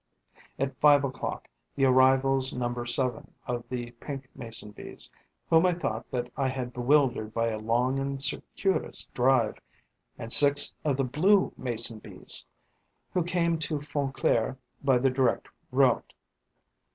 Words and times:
At 0.57 0.79
five 0.79 1.03
o'clock, 1.03 1.47
the 1.75 1.85
arrivals 1.85 2.55
number 2.55 2.87
seven 2.87 3.35
of 3.45 3.65
the 3.69 3.91
pink 3.99 4.27
Mason 4.33 4.71
bees, 4.71 5.11
whom 5.47 5.63
I 5.67 5.73
thought 5.75 6.09
that 6.09 6.31
I 6.35 6.47
had 6.47 6.73
bewildered 6.73 7.35
by 7.35 7.49
a 7.49 7.59
long 7.59 7.99
and 7.99 8.19
circuitous 8.19 9.11
drive, 9.13 9.59
and 10.17 10.33
six 10.33 10.73
of 10.83 10.97
the 10.97 11.03
blue 11.03 11.53
Mason 11.55 11.99
bees, 11.99 12.47
who 13.13 13.23
came 13.23 13.59
to 13.59 13.79
Font 13.79 14.15
Claire 14.15 14.57
by 14.83 14.97
the 14.97 15.11
direct 15.11 15.49
route. 15.71 16.13